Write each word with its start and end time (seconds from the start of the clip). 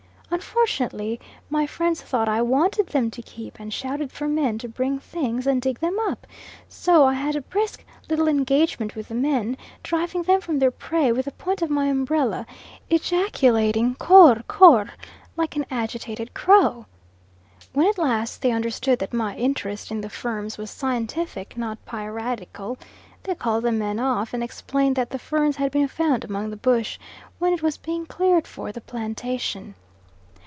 Unfortunately, 0.33 1.19
my 1.49 1.67
friends 1.67 2.01
thought 2.01 2.29
I 2.29 2.41
wanted 2.41 2.87
them 2.87 3.11
to 3.11 3.21
keep, 3.21 3.59
and 3.59 3.71
shouted 3.73 4.13
for 4.13 4.29
men 4.29 4.57
to 4.59 4.69
bring 4.69 4.97
things 4.97 5.45
and 5.45 5.61
dig 5.61 5.79
them 5.79 5.97
up; 6.07 6.25
so 6.69 7.03
I 7.03 7.13
had 7.13 7.35
a 7.35 7.41
brisk 7.41 7.83
little 8.09 8.29
engagement 8.29 8.95
with 8.95 9.09
the 9.09 9.13
men, 9.13 9.57
driving 9.83 10.23
them 10.23 10.39
from 10.39 10.57
their 10.57 10.71
prey 10.71 11.11
with 11.11 11.25
the 11.25 11.33
point 11.33 11.61
of 11.61 11.69
my 11.69 11.87
umbrella, 11.87 12.45
ejaculating 12.89 13.93
Kor 13.95 14.41
Kor, 14.47 14.91
like 15.35 15.57
an 15.57 15.65
agitated 15.69 16.33
crow. 16.33 16.85
When 17.73 17.85
at 17.87 17.97
last 17.97 18.41
they 18.41 18.51
understood 18.51 18.99
that 18.99 19.13
my 19.13 19.35
interest 19.35 19.91
in 19.91 19.99
the 19.99 20.09
ferns 20.09 20.57
was 20.57 20.71
scientific, 20.71 21.57
not 21.57 21.83
piratical, 21.85 22.77
they 23.23 23.35
called 23.35 23.65
the 23.65 23.71
men 23.73 23.99
off 23.99 24.33
and 24.33 24.41
explained 24.41 24.95
that 24.95 25.09
the 25.09 25.19
ferns 25.19 25.57
had 25.57 25.71
been 25.73 25.89
found 25.89 26.23
among 26.23 26.51
the 26.51 26.57
bush, 26.57 26.97
when 27.37 27.51
it 27.51 27.61
was 27.61 27.75
being 27.75 28.05
cleared 28.05 28.47
for 28.47 28.71
the 28.71 28.81
plantation. 28.81 29.75